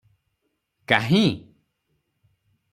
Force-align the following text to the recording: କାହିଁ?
କାହିଁ? 0.93 1.23